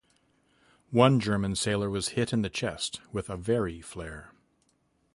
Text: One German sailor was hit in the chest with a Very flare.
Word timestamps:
One 0.89 1.19
German 1.19 1.53
sailor 1.55 1.87
was 1.87 2.07
hit 2.17 2.33
in 2.33 2.41
the 2.41 2.49
chest 2.49 3.01
with 3.13 3.29
a 3.29 3.37
Very 3.37 3.81
flare. 3.81 4.31